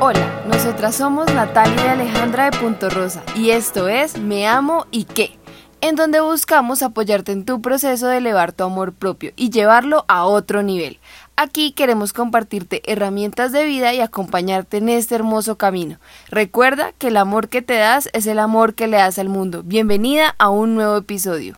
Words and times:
Hola, 0.00 0.44
nosotras 0.46 0.94
somos 0.94 1.26
Natalia 1.34 1.86
y 1.86 1.88
Alejandra 1.88 2.48
de 2.48 2.56
Punto 2.56 2.88
Rosa 2.88 3.24
y 3.34 3.50
esto 3.50 3.88
es 3.88 4.16
Me 4.16 4.46
Amo 4.46 4.86
y 4.92 5.06
qué, 5.06 5.36
en 5.80 5.96
donde 5.96 6.20
buscamos 6.20 6.84
apoyarte 6.84 7.32
en 7.32 7.44
tu 7.44 7.60
proceso 7.60 8.06
de 8.06 8.18
elevar 8.18 8.52
tu 8.52 8.62
amor 8.62 8.94
propio 8.94 9.32
y 9.34 9.50
llevarlo 9.50 10.04
a 10.06 10.24
otro 10.24 10.62
nivel. 10.62 11.00
Aquí 11.34 11.72
queremos 11.72 12.12
compartirte 12.12 12.80
herramientas 12.86 13.50
de 13.50 13.64
vida 13.64 13.92
y 13.92 14.00
acompañarte 14.00 14.76
en 14.76 14.88
este 14.88 15.16
hermoso 15.16 15.58
camino. 15.58 15.98
Recuerda 16.30 16.92
que 16.92 17.08
el 17.08 17.16
amor 17.16 17.48
que 17.48 17.60
te 17.60 17.74
das 17.74 18.08
es 18.12 18.28
el 18.28 18.38
amor 18.38 18.76
que 18.76 18.86
le 18.86 18.98
das 18.98 19.18
al 19.18 19.28
mundo. 19.28 19.64
Bienvenida 19.64 20.36
a 20.38 20.48
un 20.48 20.76
nuevo 20.76 20.96
episodio. 20.96 21.56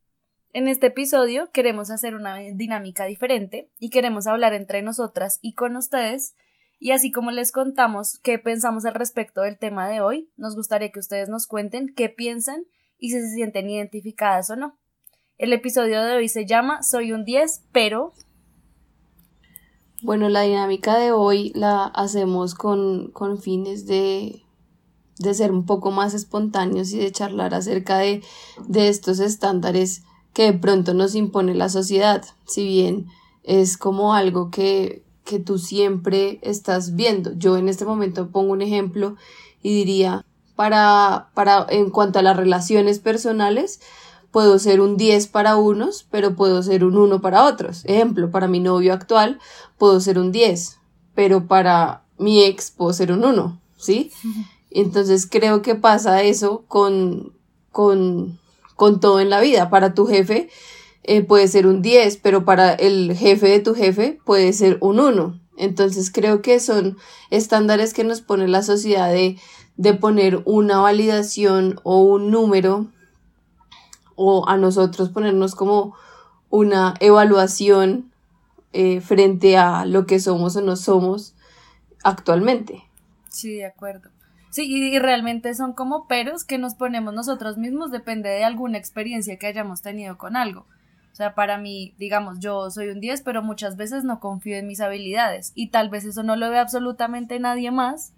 En 0.55 0.67
este 0.67 0.87
episodio 0.87 1.51
queremos 1.53 1.91
hacer 1.91 2.15
una 2.15 2.37
dinámica 2.37 3.05
diferente 3.05 3.69
y 3.79 3.91
queremos 3.91 4.27
hablar 4.27 4.55
entre 4.55 4.81
nosotras 4.81 5.41
y 5.43 5.53
con 5.53 5.77
ustedes 5.77 6.35
y 6.81 6.93
así 6.93 7.13
como 7.13 7.31
les 7.31 7.53
contamos 7.53 8.19
qué 8.23 8.39
pensamos 8.39 8.87
al 8.87 8.95
respecto 8.95 9.43
del 9.43 9.59
tema 9.59 9.87
de 9.87 10.01
hoy, 10.01 10.31
nos 10.39 10.57
gustaría 10.57 10.91
que 10.91 10.99
ustedes 10.99 11.29
nos 11.29 11.47
cuenten 11.47 11.93
qué 11.95 12.09
piensan 12.09 12.65
y 12.99 13.11
si 13.11 13.21
se 13.21 13.35
sienten 13.35 13.69
identificadas 13.69 14.49
o 14.49 14.57
no. 14.57 14.79
El 15.37 15.53
episodio 15.53 16.03
de 16.03 16.17
hoy 16.17 16.29
se 16.31 16.47
llama 16.47 16.83
Soy 16.83 17.13
un 17.13 17.27
10, 17.27 17.67
pero... 17.71 18.15
Bueno, 20.03 20.31
la 20.31 20.41
dinámica 20.41 20.97
de 20.97 21.13
hoy 21.13 21.53
la 21.55 21.85
hacemos 21.85 22.55
con, 22.55 23.11
con 23.11 23.39
fines 23.43 23.87
de, 23.87 24.43
de 25.19 25.35
ser 25.35 25.53
un 25.53 25.67
poco 25.67 25.91
más 25.91 26.15
espontáneos 26.15 26.93
y 26.93 26.99
de 26.99 27.13
charlar 27.13 27.53
acerca 27.53 27.99
de, 27.99 28.23
de 28.67 28.89
estos 28.89 29.21
estándares 29.21 30.03
que 30.33 30.45
de 30.45 30.59
pronto 30.59 30.95
nos 30.95 31.15
impone 31.15 31.55
la 31.55 31.69
sociedad, 31.69 32.25
si 32.47 32.65
bien 32.65 33.07
es 33.43 33.77
como 33.77 34.15
algo 34.15 34.51
que 34.51 35.05
que 35.31 35.39
tú 35.39 35.59
siempre 35.59 36.41
estás 36.43 36.97
viendo. 36.97 37.33
Yo 37.39 37.57
en 37.57 37.69
este 37.69 37.85
momento 37.85 38.31
pongo 38.31 38.53
un 38.53 38.63
ejemplo 38.63 39.15
y 39.63 39.73
diría, 39.73 40.27
para, 40.57 41.31
para, 41.35 41.67
en 41.71 41.91
cuanto 41.91 42.19
a 42.19 42.23
las 42.23 42.37
relaciones 42.37 42.99
personales, 42.99 43.81
puedo 44.33 44.59
ser 44.59 44.81
un 44.81 44.97
10 44.97 45.29
para 45.29 45.57
unos, 45.57 46.05
pero 46.11 46.35
puedo 46.35 46.65
ser 46.65 46.85
un 46.85 46.97
1 46.97 47.21
para 47.21 47.45
otros. 47.45 47.85
Ejemplo, 47.85 48.33
para 48.33 48.49
mi 48.49 48.59
novio 48.59 48.93
actual, 48.93 49.39
puedo 49.79 50.01
ser 50.01 50.19
un 50.19 50.33
10, 50.33 50.79
pero 51.15 51.47
para 51.47 52.03
mi 52.19 52.43
ex 52.43 52.73
puedo 52.73 52.93
ser 52.93 53.13
un 53.13 53.25
1, 53.25 53.61
¿sí? 53.77 54.11
Entonces 54.73 55.29
creo 55.31 55.63
que 55.63 55.77
pasa 55.77 56.25
eso 56.25 56.65
con, 56.67 57.33
con, 57.71 58.41
con 58.75 58.99
todo 58.99 59.21
en 59.21 59.31
la 59.31 59.41
vida. 59.41 59.71
Para 59.71 59.95
tu 59.95 60.07
jefe, 60.07 60.51
eh, 61.03 61.23
puede 61.23 61.49
ser 61.49 61.67
un 61.67 61.83
10, 61.83 62.19
pero 62.19 62.45
para 62.45 62.73
el 62.73 63.17
jefe 63.17 63.49
de 63.49 63.61
tu 63.61 63.75
jefe 63.75 64.19
puede 64.25 64.53
ser 64.53 64.79
un 64.81 65.01
1. 65.01 65.41
Entonces 65.57 66.11
creo 66.11 66.43
que 66.43 66.61
son 66.61 66.97
estándares 67.31 67.93
que 67.95 68.05
nos 68.05 68.21
pone 68.21 68.49
la 68.49 68.63
sociedad 68.63 69.11
de, 69.11 69.39
de 69.77 69.95
poner 69.95 70.43
una 70.45 70.79
validación 70.79 71.81
o 71.83 72.03
un 72.03 72.31
número 72.31 72.87
o 74.15 74.49
a 74.49 74.57
nosotros 74.57 75.11
ponernos 75.11 75.55
como 75.55 75.95
una 76.51 76.95
evaluación 77.01 78.13
eh, 78.73 79.01
frente 79.01 79.57
a 79.57 79.85
lo 79.85 80.07
que 80.07 80.21
somos 80.21 80.57
o 80.57 80.61
no 80.61 80.77
somos 80.77 81.35
actualmente. 82.05 82.85
Sí, 83.29 83.55
de 83.55 83.67
acuerdo. 83.67 84.11
Sí, 84.51 84.67
y 84.67 84.99
realmente 84.99 85.55
son 85.55 85.73
como 85.73 86.07
peros 86.07 86.45
que 86.45 86.59
nos 86.59 86.75
ponemos 86.75 87.15
nosotros 87.15 87.57
mismos, 87.57 87.91
depende 87.91 88.29
de 88.29 88.45
alguna 88.45 88.79
experiencia 88.79 89.39
que 89.39 89.47
hayamos 89.47 89.81
tenido 89.81 90.19
con 90.19 90.37
algo. 90.37 90.67
O 91.13 91.15
sea, 91.15 91.35
para 91.35 91.59
mí, 91.59 91.95
digamos, 91.99 92.39
yo 92.41 92.71
soy 92.71 92.89
un 92.89 93.01
10, 93.01 93.23
pero 93.23 93.43
muchas 93.43 93.77
veces 93.77 94.05
no 94.05 94.21
confío 94.21 94.57
en 94.57 94.67
mis 94.67 94.81
habilidades. 94.81 95.53
Y 95.55 95.69
tal 95.69 95.91
vez 95.91 96.05
eso 96.05 96.23
no 96.23 96.37
lo 96.37 96.51
ve 96.51 96.59
absolutamente 96.59 97.39
nadie 97.41 97.71
más, 97.71 98.15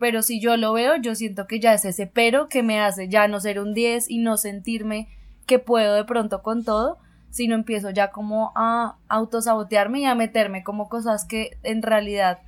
pero 0.00 0.22
si 0.22 0.40
yo 0.40 0.56
lo 0.56 0.72
veo, 0.72 0.96
yo 0.96 1.14
siento 1.14 1.46
que 1.46 1.60
ya 1.60 1.74
es 1.74 1.84
ese 1.84 2.06
pero 2.06 2.48
que 2.48 2.62
me 2.62 2.80
hace 2.80 3.08
ya 3.08 3.28
no 3.28 3.38
ser 3.38 3.60
un 3.60 3.74
10 3.74 4.10
y 4.10 4.18
no 4.18 4.38
sentirme 4.38 5.08
que 5.44 5.58
puedo 5.58 5.94
de 5.94 6.04
pronto 6.04 6.42
con 6.42 6.64
todo, 6.64 6.98
sino 7.28 7.54
empiezo 7.54 7.90
ya 7.90 8.10
como 8.10 8.52
a 8.56 8.96
autosabotearme 9.08 10.00
y 10.00 10.04
a 10.06 10.14
meterme 10.14 10.64
como 10.64 10.88
cosas 10.88 11.26
que 11.26 11.58
en 11.62 11.82
realidad 11.82 12.38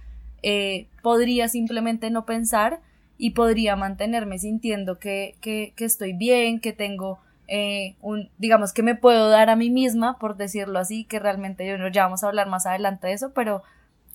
eh, 0.43 0.89
podría 1.03 1.49
simplemente 1.49 2.11
no 2.11 2.25
pensar 2.25 2.81
y 3.19 3.31
podría 3.31 3.77
mantenerme 3.77 4.39
sintiendo 4.39 4.99
que, 4.99 5.37
que, 5.41 5.75
que 5.77 5.85
estoy 5.85 6.15
bien, 6.15 6.59
que 6.59 6.73
tengo 6.73 7.21
eh, 7.49 7.97
un, 8.01 8.31
digamos 8.39 8.73
que 8.73 8.83
me 8.83 8.95
puedo 8.95 9.29
dar 9.29 9.51
a 9.51 9.57
mí 9.57 9.71
misma, 9.71 10.19
por 10.19 10.37
decirlo 10.37 10.79
así, 10.79 11.05
que 11.05 11.19
realmente 11.19 11.67
yo, 11.67 11.89
ya 11.89 12.05
vamos 12.05 12.25
a 12.25 12.29
hablar 12.29 12.49
más 12.49 12.67
adelante 12.67 13.09
de 13.09 13.15
eso, 13.15 13.33
pero 13.35 13.63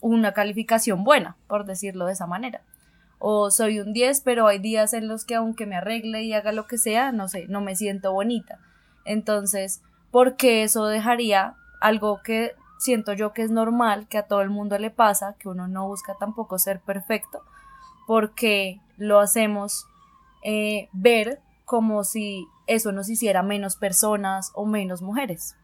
una 0.02 0.34
calificación 0.34 1.04
buena, 1.04 1.36
por 1.48 1.66
decirlo 1.66 2.06
de 2.06 2.14
esa 2.14 2.28
manera. 2.28 2.62
O 3.20 3.50
soy 3.50 3.80
un 3.80 3.94
10, 3.94 4.22
pero 4.22 4.48
hay 4.48 4.60
días 4.60 4.94
en 4.94 5.08
los 5.08 5.26
que 5.26 5.36
aunque 5.36 5.66
me 5.66 5.76
arregle 5.76 6.24
y 6.24 6.34
haga 6.34 6.52
lo 6.52 6.68
que 6.68 6.78
sea, 6.78 7.12
no 7.12 7.28
sé, 7.28 7.48
no 7.48 7.62
me 7.62 7.76
siento 7.76 8.14
bonita. 8.14 8.60
Entonces, 9.06 9.82
¿por 10.12 10.36
qué 10.36 10.64
eso 10.64 10.86
dejaría 10.88 11.56
algo 11.82 12.22
que 12.24 12.54
siento 12.78 13.14
yo 13.14 13.34
que 13.34 13.42
es 13.42 13.52
normal, 13.52 14.08
que 14.08 14.18
a 14.18 14.28
todo 14.28 14.42
el 14.42 14.50
mundo 14.50 14.78
le 14.78 14.92
pasa, 14.92 15.36
que 15.40 15.50
uno 15.50 15.68
no 15.68 15.88
busca 15.88 16.16
tampoco 16.20 16.60
ser 16.60 16.80
perfecto, 16.80 17.42
porque 18.06 18.80
lo 18.98 19.20
hacemos 19.20 19.88
eh, 20.44 20.90
ver 20.94 21.42
como 21.66 22.04
si 22.04 22.48
eso 22.68 22.92
nos 22.92 23.10
hiciera 23.10 23.44
menos 23.44 23.76
personas 23.76 24.52
o 24.54 24.66
menos 24.66 25.02
mujeres. 25.02 25.56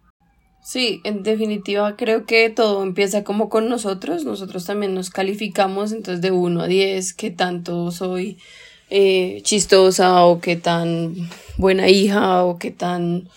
Sí, 0.64 1.02
en 1.04 1.24
definitiva 1.24 1.98
creo 1.98 2.26
que 2.26 2.50
todo 2.50 2.84
empieza 2.84 3.26
como 3.26 3.50
con 3.50 3.68
nosotros, 3.68 4.24
nosotros 4.24 4.66
también 4.66 4.94
nos 4.94 5.10
calificamos 5.10 5.92
entonces 5.92 6.22
de 6.22 6.32
1 6.32 6.62
a 6.62 6.68
10, 6.68 7.14
qué 7.16 7.32
tanto 7.32 7.92
soy 7.92 8.38
eh, 8.90 9.42
chistosa 9.44 10.24
o 10.24 10.40
qué 10.40 10.56
tan 10.56 11.16
buena 11.58 11.90
hija 11.90 12.44
o 12.46 12.58
qué 12.58 12.72
tan... 12.72 13.28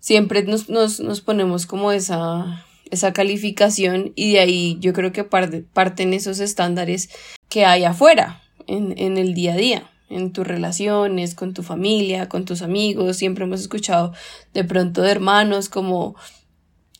Siempre 0.00 0.42
nos, 0.42 0.68
nos, 0.68 0.98
nos 0.98 1.20
ponemos 1.20 1.66
como 1.66 1.92
esa, 1.92 2.66
esa 2.90 3.12
calificación 3.12 4.12
y 4.16 4.32
de 4.32 4.40
ahí 4.40 4.76
yo 4.80 4.92
creo 4.92 5.12
que 5.12 5.24
parten 5.24 6.12
esos 6.12 6.40
estándares 6.40 7.08
que 7.48 7.64
hay 7.64 7.84
afuera 7.84 8.42
en, 8.66 8.98
en 8.98 9.16
el 9.16 9.32
día 9.32 9.54
a 9.54 9.56
día 9.56 9.93
en 10.08 10.32
tus 10.32 10.46
relaciones, 10.46 11.34
con 11.34 11.54
tu 11.54 11.62
familia, 11.62 12.28
con 12.28 12.44
tus 12.44 12.62
amigos. 12.62 13.16
Siempre 13.16 13.44
hemos 13.44 13.60
escuchado 13.60 14.12
de 14.52 14.64
pronto 14.64 15.02
de 15.02 15.10
hermanos 15.10 15.68
como, 15.68 16.16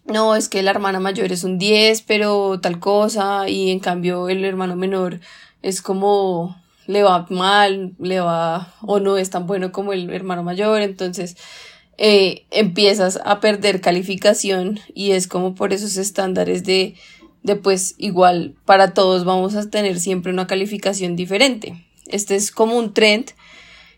no, 0.04 0.34
es 0.34 0.48
que 0.48 0.62
la 0.62 0.70
hermana 0.70 1.00
mayor 1.00 1.32
es 1.32 1.44
un 1.44 1.58
10, 1.58 2.02
pero 2.02 2.60
tal 2.60 2.78
cosa, 2.78 3.48
y 3.48 3.70
en 3.70 3.80
cambio 3.80 4.28
el 4.28 4.44
hermano 4.44 4.76
menor 4.76 5.20
es 5.62 5.82
como 5.82 6.56
le 6.86 7.02
va 7.02 7.26
mal, 7.30 7.94
le 7.98 8.20
va 8.20 8.74
o 8.82 9.00
no 9.00 9.16
es 9.16 9.30
tan 9.30 9.46
bueno 9.46 9.72
como 9.72 9.92
el 9.92 10.10
hermano 10.10 10.42
mayor, 10.42 10.82
entonces 10.82 11.36
eh, 11.96 12.44
empiezas 12.50 13.20
a 13.24 13.40
perder 13.40 13.80
calificación 13.80 14.80
y 14.94 15.12
es 15.12 15.28
como 15.28 15.54
por 15.54 15.72
esos 15.72 15.96
estándares 15.96 16.64
de, 16.64 16.94
de 17.42 17.56
pues 17.56 17.94
igual 17.98 18.56
para 18.64 18.94
todos 18.94 19.24
vamos 19.24 19.54
a 19.54 19.70
tener 19.70 20.00
siempre 20.00 20.32
una 20.32 20.46
calificación 20.46 21.16
diferente. 21.16 21.83
Este 22.06 22.36
es 22.36 22.50
como 22.50 22.76
un 22.76 22.92
trend. 22.92 23.30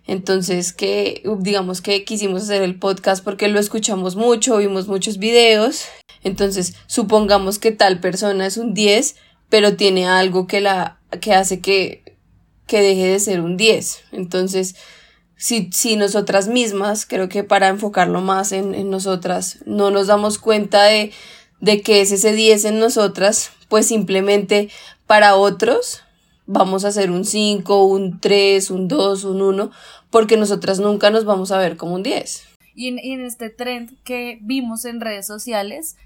Entonces, 0.06 0.72
que 0.72 1.22
digamos 1.38 1.80
que 1.80 2.04
quisimos 2.04 2.44
hacer 2.44 2.62
el 2.62 2.78
podcast 2.78 3.24
porque 3.24 3.48
lo 3.48 3.58
escuchamos 3.58 4.14
mucho, 4.14 4.58
vimos 4.58 4.86
muchos 4.86 5.18
videos. 5.18 5.84
Entonces, 6.22 6.74
supongamos 6.86 7.58
que 7.58 7.72
tal 7.72 7.98
persona 7.98 8.46
es 8.46 8.56
un 8.56 8.72
10, 8.72 9.16
pero 9.48 9.76
tiene 9.76 10.06
algo 10.06 10.46
que 10.46 10.60
la 10.60 11.00
que 11.20 11.34
hace 11.34 11.60
que, 11.60 12.16
que 12.66 12.80
deje 12.80 13.06
de 13.06 13.18
ser 13.18 13.40
un 13.40 13.56
10. 13.56 14.04
Entonces, 14.12 14.76
si, 15.36 15.70
si 15.72 15.96
nosotras 15.96 16.46
mismas, 16.48 17.04
creo 17.04 17.28
que 17.28 17.42
para 17.42 17.68
enfocarlo 17.68 18.20
más 18.20 18.52
en, 18.52 18.74
en 18.74 18.90
nosotras, 18.90 19.58
no 19.66 19.90
nos 19.90 20.06
damos 20.06 20.38
cuenta 20.38 20.84
de, 20.84 21.12
de 21.60 21.82
que 21.82 22.00
es 22.00 22.12
ese 22.12 22.32
10 22.32 22.64
en 22.66 22.78
nosotras, 22.78 23.50
pues 23.68 23.86
simplemente 23.86 24.70
para 25.06 25.36
otros 25.36 26.02
vamos 26.46 26.84
a 26.84 26.88
hacer 26.88 27.10
un 27.10 27.24
5, 27.24 27.84
un 27.84 28.20
3, 28.20 28.70
un 28.70 28.88
2, 28.88 29.24
un 29.24 29.42
1, 29.42 29.70
porque 30.10 30.36
nosotras 30.36 30.80
nunca 30.80 31.10
nos 31.10 31.24
vamos 31.24 31.52
a 31.52 31.58
ver 31.58 31.76
como 31.76 31.94
un 31.94 32.02
10. 32.02 32.44
Y 32.74 32.88
en, 32.88 32.98
en 32.98 33.20
este 33.24 33.50
trend 33.50 34.02
que 34.04 34.38
vimos 34.42 34.84
en 34.84 35.00
redes 35.00 35.26
sociales, 35.26 35.96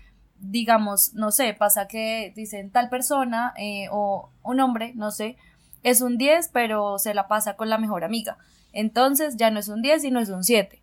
digamos, 0.40 1.14
no 1.14 1.30
sé, 1.30 1.54
pasa 1.54 1.86
que 1.86 2.32
dicen 2.34 2.70
tal 2.70 2.88
persona 2.88 3.52
eh, 3.58 3.86
o 3.90 4.30
un 4.42 4.60
hombre, 4.60 4.92
no 4.94 5.10
sé, 5.10 5.36
es 5.82 6.00
un 6.00 6.18
10, 6.18 6.50
pero 6.52 6.98
se 6.98 7.14
la 7.14 7.28
pasa 7.28 7.56
con 7.56 7.68
la 7.68 7.78
mejor 7.78 8.04
amiga. 8.04 8.38
Entonces 8.72 9.36
ya 9.36 9.50
no 9.50 9.60
es 9.60 9.68
un 9.68 9.82
10, 9.82 10.02
sino 10.02 10.20
es 10.20 10.28
un 10.30 10.44
7. 10.44 10.80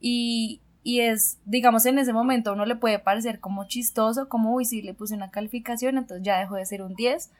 Y, 0.00 0.60
y 0.82 1.00
es, 1.00 1.38
digamos, 1.44 1.86
en 1.86 1.98
ese 1.98 2.12
momento 2.12 2.52
uno 2.52 2.66
le 2.66 2.76
puede 2.76 2.98
parecer 2.98 3.40
como 3.40 3.66
chistoso, 3.66 4.28
como, 4.28 4.52
uy, 4.54 4.64
si 4.64 4.82
le 4.82 4.94
puse 4.94 5.14
una 5.14 5.30
calificación, 5.30 5.98
entonces 5.98 6.24
ya 6.24 6.38
dejó 6.38 6.56
de 6.56 6.66
ser 6.66 6.82
un 6.82 6.94
10 6.94 7.30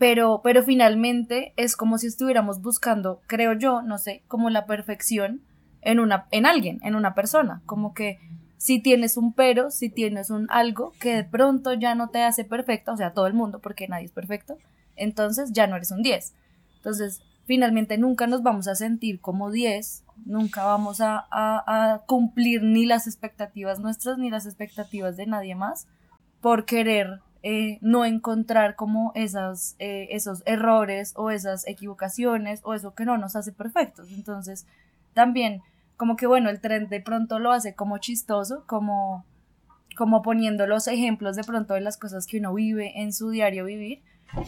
pero, 0.00 0.40
pero 0.42 0.62
finalmente 0.62 1.52
es 1.58 1.76
como 1.76 1.98
si 1.98 2.06
estuviéramos 2.06 2.62
buscando, 2.62 3.20
creo 3.26 3.52
yo, 3.52 3.82
no 3.82 3.98
sé, 3.98 4.22
como 4.28 4.48
la 4.48 4.64
perfección 4.64 5.42
en 5.82 6.00
una, 6.00 6.26
en 6.30 6.46
alguien, 6.46 6.80
en 6.82 6.94
una 6.94 7.14
persona, 7.14 7.60
como 7.66 7.92
que 7.92 8.18
si 8.56 8.80
tienes 8.80 9.18
un 9.18 9.34
pero, 9.34 9.70
si 9.70 9.90
tienes 9.90 10.30
un 10.30 10.46
algo 10.48 10.94
que 10.98 11.16
de 11.16 11.24
pronto 11.24 11.74
ya 11.74 11.94
no 11.94 12.08
te 12.08 12.22
hace 12.22 12.44
perfecto, 12.46 12.94
o 12.94 12.96
sea, 12.96 13.12
todo 13.12 13.26
el 13.26 13.34
mundo, 13.34 13.58
porque 13.58 13.88
nadie 13.88 14.06
es 14.06 14.12
perfecto, 14.12 14.56
entonces 14.96 15.52
ya 15.52 15.66
no 15.66 15.76
eres 15.76 15.90
un 15.90 16.02
10. 16.02 16.32
Entonces, 16.76 17.20
finalmente 17.44 17.98
nunca 17.98 18.26
nos 18.26 18.42
vamos 18.42 18.68
a 18.68 18.76
sentir 18.76 19.20
como 19.20 19.50
10, 19.50 20.04
nunca 20.24 20.64
vamos 20.64 21.02
a, 21.02 21.26
a, 21.30 22.04
cumplir 22.06 22.62
ni 22.62 22.86
las 22.86 23.06
expectativas 23.06 23.80
nuestras 23.80 24.16
ni 24.16 24.30
las 24.30 24.46
expectativas 24.46 25.18
de 25.18 25.26
nadie 25.26 25.54
más 25.54 25.88
por 26.40 26.64
querer 26.64 27.20
eh, 27.42 27.78
no 27.80 28.04
encontrar 28.04 28.76
como 28.76 29.12
esas, 29.14 29.76
eh, 29.78 30.08
esos 30.10 30.42
errores 30.44 31.14
o 31.16 31.30
esas 31.30 31.66
equivocaciones 31.66 32.60
o 32.64 32.74
eso 32.74 32.94
que 32.94 33.04
no 33.04 33.16
nos 33.16 33.36
hace 33.36 33.52
perfectos. 33.52 34.10
Entonces, 34.12 34.66
también 35.14 35.62
como 35.96 36.16
que 36.16 36.26
bueno, 36.26 36.48
el 36.48 36.60
tren 36.60 36.88
de 36.88 37.00
pronto 37.00 37.38
lo 37.38 37.52
hace 37.52 37.74
como 37.74 37.98
chistoso, 37.98 38.64
como, 38.66 39.26
como 39.96 40.22
poniendo 40.22 40.66
los 40.66 40.88
ejemplos 40.88 41.36
de 41.36 41.44
pronto 41.44 41.74
de 41.74 41.82
las 41.82 41.98
cosas 41.98 42.26
que 42.26 42.38
uno 42.38 42.54
vive 42.54 43.02
en 43.02 43.12
su 43.12 43.28
diario 43.28 43.66
vivir, 43.66 44.00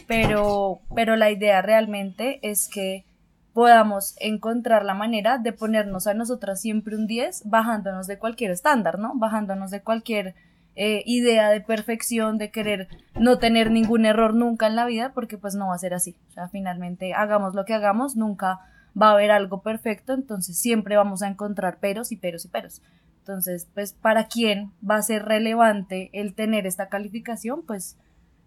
pero, 0.07 0.81
pero 0.95 1.15
la 1.15 1.29
idea 1.29 1.61
realmente 1.61 2.39
es 2.41 2.67
que 2.67 3.05
podamos 3.53 4.15
encontrar 4.19 4.83
la 4.83 4.95
manera 4.95 5.37
de 5.37 5.53
ponernos 5.53 6.07
a 6.07 6.15
nosotras 6.15 6.59
siempre 6.59 6.95
un 6.95 7.05
10 7.05 7.43
bajándonos 7.45 8.07
de 8.07 8.17
cualquier 8.17 8.49
estándar, 8.49 8.97
¿no? 8.97 9.13
Bajándonos 9.15 9.69
de 9.69 9.81
cualquier 9.81 10.33
eh, 10.75 11.03
idea 11.05 11.49
de 11.49 11.61
perfección, 11.61 12.37
de 12.37 12.51
querer 12.51 12.87
no 13.19 13.37
tener 13.37 13.71
ningún 13.71 14.05
error 14.05 14.33
nunca 14.33 14.67
en 14.67 14.75
la 14.75 14.85
vida, 14.85 15.11
porque 15.13 15.37
pues 15.37 15.55
no 15.55 15.67
va 15.67 15.75
a 15.75 15.79
ser 15.79 15.93
así. 15.93 16.15
O 16.29 16.31
sea, 16.31 16.49
finalmente 16.49 17.13
hagamos 17.13 17.53
lo 17.53 17.65
que 17.65 17.73
hagamos, 17.73 18.15
nunca 18.15 18.59
va 18.99 19.09
a 19.09 19.13
haber 19.13 19.31
algo 19.31 19.61
perfecto, 19.61 20.13
entonces 20.13 20.57
siempre 20.57 20.97
vamos 20.97 21.21
a 21.21 21.27
encontrar 21.27 21.79
peros 21.79 22.11
y 22.11 22.17
peros 22.17 22.45
y 22.45 22.47
peros. 22.47 22.81
Entonces, 23.19 23.69
pues, 23.73 23.93
¿para 23.93 24.27
quién 24.27 24.73
va 24.87 24.97
a 24.97 25.01
ser 25.01 25.23
relevante 25.23 26.09
el 26.11 26.33
tener 26.33 26.67
esta 26.67 26.89
calificación? 26.89 27.63
Pues 27.65 27.97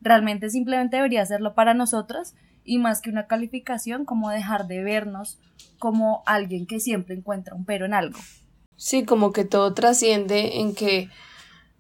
realmente 0.03 0.51
simplemente 0.51 0.97
debería 0.97 1.25
serlo 1.25 1.55
para 1.55 1.73
nosotras 1.73 2.35
y 2.63 2.79
más 2.79 3.01
que 3.01 3.11
una 3.11 3.27
calificación, 3.27 4.05
como 4.05 4.29
dejar 4.31 4.67
de 4.67 4.83
vernos 4.83 5.39
como 5.79 6.23
alguien 6.27 6.67
que 6.67 6.81
siempre 6.81 7.15
encuentra 7.15 7.55
un 7.55 7.65
pero 7.65 7.87
en 7.87 7.95
algo. 7.95 8.19
Sí, 8.77 9.05
como 9.05 9.33
que 9.33 9.45
todo 9.45 9.73
trasciende 9.73 10.61
en 10.61 10.75
que 10.75 11.09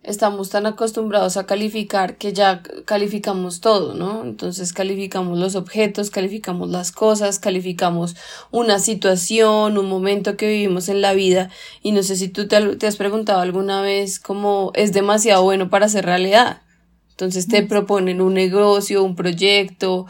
estamos 0.03 0.51
tan 0.51 0.67
acostumbrados 0.67 1.37
a 1.37 1.47
calificar 1.47 2.17
que 2.17 2.33
ya 2.33 2.63
calificamos 2.85 3.61
todo, 3.61 3.95
¿no? 3.95 4.23
Entonces 4.23 4.73
calificamos 4.73 5.39
los 5.39 5.57
objetos, 5.57 6.11
calificamos 6.11 6.71
las 6.71 6.93
cosas, 6.93 7.39
calificamos 7.39 8.15
una 8.53 8.79
situación, 8.79 9.79
un 9.79 9.89
momento 9.89 10.37
que 10.37 10.49
vivimos 10.49 10.89
en 10.89 11.01
la 11.01 11.13
vida 11.13 11.51
y 11.83 11.93
no 11.93 12.03
sé 12.03 12.17
si 12.17 12.29
tú 12.29 12.47
te, 12.47 12.77
te 12.77 12.87
has 12.87 12.97
preguntado 12.97 13.41
alguna 13.41 13.81
vez 13.83 14.21
cómo 14.21 14.71
es 14.75 14.93
demasiado 14.93 15.43
bueno 15.43 15.71
para 15.71 15.89
ser 15.89 16.05
realidad. 16.05 16.63
Entonces 17.11 17.49
te 17.49 17.63
proponen 17.63 18.21
un 18.21 18.35
negocio, 18.35 19.03
un 19.03 19.17
proyecto 19.17 20.07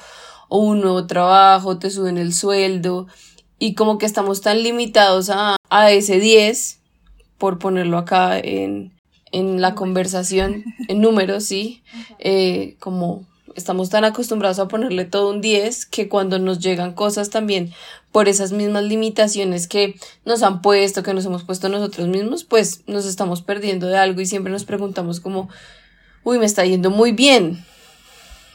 o 0.48 0.58
un 0.58 0.80
nuevo 0.80 1.06
trabajo, 1.06 1.78
te 1.78 1.90
suben 1.90 2.18
el 2.18 2.34
sueldo 2.34 3.06
y 3.58 3.74
como 3.74 3.96
que 3.96 4.06
estamos 4.06 4.42
tan 4.42 4.62
limitados 4.62 5.30
a, 5.30 5.56
a 5.70 5.90
ese 5.90 6.20
10, 6.20 6.80
por 7.38 7.58
ponerlo 7.58 7.98
acá 7.98 8.38
en, 8.38 8.95
en 9.36 9.60
la 9.60 9.74
conversación, 9.74 10.64
en 10.88 11.00
números, 11.02 11.44
sí, 11.44 11.82
eh, 12.18 12.76
como 12.78 13.26
estamos 13.54 13.90
tan 13.90 14.04
acostumbrados 14.04 14.58
a 14.58 14.68
ponerle 14.68 15.04
todo 15.04 15.30
un 15.30 15.40
10 15.42 15.86
que 15.86 16.08
cuando 16.08 16.38
nos 16.38 16.58
llegan 16.58 16.92
cosas 16.92 17.30
también 17.30 17.72
por 18.12 18.28
esas 18.28 18.52
mismas 18.52 18.84
limitaciones 18.84 19.68
que 19.68 19.96
nos 20.24 20.42
han 20.42 20.62
puesto, 20.62 21.02
que 21.02 21.12
nos 21.12 21.26
hemos 21.26 21.44
puesto 21.44 21.68
nosotros 21.68 22.08
mismos, 22.08 22.44
pues 22.44 22.82
nos 22.86 23.04
estamos 23.04 23.42
perdiendo 23.42 23.86
de 23.88 23.98
algo 23.98 24.22
y 24.22 24.26
siempre 24.26 24.50
nos 24.50 24.64
preguntamos 24.64 25.20
como, 25.20 25.50
uy, 26.24 26.38
me 26.38 26.46
está 26.46 26.64
yendo 26.64 26.90
muy 26.90 27.12
bien. 27.12 27.62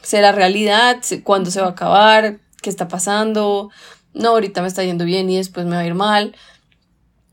¿Será 0.02 0.32
realidad? 0.32 0.98
¿Cuándo 1.22 1.52
se 1.52 1.60
va 1.60 1.68
a 1.68 1.70
acabar? 1.70 2.38
¿Qué 2.60 2.70
está 2.70 2.88
pasando? 2.88 3.70
No, 4.14 4.30
ahorita 4.30 4.62
me 4.62 4.68
está 4.68 4.82
yendo 4.82 5.04
bien 5.04 5.30
y 5.30 5.36
después 5.36 5.64
me 5.64 5.76
va 5.76 5.82
a 5.82 5.86
ir 5.86 5.94
mal. 5.94 6.34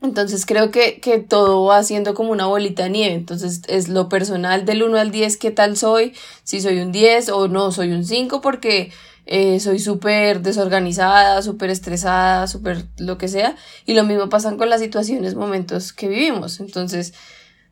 Entonces 0.02 0.46
creo 0.46 0.70
que, 0.70 0.98
que 1.00 1.18
todo 1.18 1.64
va 1.64 1.82
siendo 1.82 2.14
como 2.14 2.30
una 2.30 2.46
bolita 2.46 2.84
de 2.84 2.90
nieve. 2.90 3.14
Entonces 3.14 3.62
es 3.68 3.88
lo 3.88 4.08
personal 4.08 4.64
del 4.64 4.82
1 4.82 4.98
al 4.98 5.10
10, 5.10 5.36
qué 5.36 5.50
tal 5.50 5.76
soy, 5.76 6.14
si 6.42 6.60
soy 6.60 6.80
un 6.80 6.92
10 6.92 7.28
o 7.30 7.48
no 7.48 7.70
soy 7.70 7.92
un 7.92 8.04
5 8.04 8.40
porque 8.40 8.90
eh, 9.26 9.60
soy 9.60 9.78
súper 9.78 10.40
desorganizada, 10.42 11.42
súper 11.42 11.70
estresada, 11.70 12.46
súper 12.46 12.86
lo 12.98 13.18
que 13.18 13.28
sea. 13.28 13.56
Y 13.86 13.94
lo 13.94 14.04
mismo 14.04 14.28
pasa 14.28 14.56
con 14.56 14.70
las 14.70 14.80
situaciones, 14.80 15.34
momentos 15.34 15.92
que 15.92 16.08
vivimos. 16.08 16.60
Entonces, 16.60 17.14